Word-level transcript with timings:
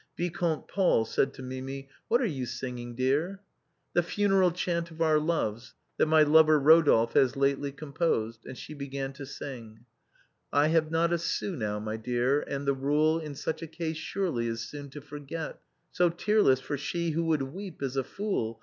Vicomte 0.17 0.67
Paul 0.67 1.05
said 1.05 1.31
to 1.35 1.43
Mimi:" 1.43 1.87
What 2.07 2.21
are 2.21 2.25
you 2.25 2.47
singing, 2.47 2.95
dear?"" 2.95 3.39
The 3.93 4.01
funeral 4.01 4.49
chant 4.49 4.89
of 4.89 4.99
our 4.99 5.19
loves, 5.19 5.75
that 5.97 6.07
my 6.07 6.23
lover 6.23 6.59
Eodolphe 6.59 7.13
has 7.13 7.35
lately 7.35 7.71
composed." 7.71 8.43
And 8.47 8.57
she 8.57 8.73
began 8.73 9.13
to 9.13 9.27
sing:" 9.27 9.85
I 10.51 10.69
have 10.69 10.89
not 10.89 11.13
a 11.13 11.19
sou 11.19 11.53
now, 11.55 11.77
my 11.77 11.97
dear, 11.97 12.41
and 12.41 12.65
the 12.67 12.73
rule 12.73 13.19
In 13.19 13.35
such 13.35 13.61
a 13.61 13.67
case 13.67 13.97
surely 13.97 14.47
is 14.47 14.61
soon 14.61 14.89
to 14.89 15.01
forget, 15.01 15.61
So 15.91 16.09
tearless, 16.09 16.59
for 16.61 16.79
she 16.79 17.11
who 17.11 17.25
would 17.25 17.43
weep 17.43 17.83
is 17.83 17.95
a 17.95 18.03
fool. 18.03 18.59